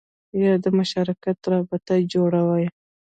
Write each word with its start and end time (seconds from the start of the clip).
یا 0.43 0.53
د 0.63 0.65
مشارکت 0.77 1.37
رابطه 1.51 1.93
جوړوي 2.13 2.65